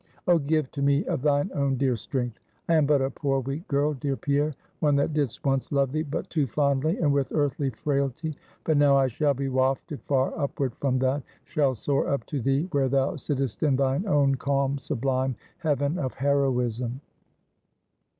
[0.27, 2.39] Oh, give to me of thine own dear strength!
[2.67, 6.01] I am but a poor weak girl, dear Pierre; one that didst once love thee
[6.01, 8.33] but too fondly, and with earthly frailty.
[8.63, 12.67] But now I shall be wafted far upward from that; shall soar up to thee,
[12.71, 16.99] where thou sittest in thine own calm, sublime heaven of heroism.